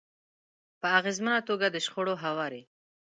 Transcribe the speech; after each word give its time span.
-په 0.77 0.87
اغیزمنه 0.99 1.39
توګه 1.49 1.67
د 1.69 1.77
شخړو 1.85 2.13
هواری 2.23 2.63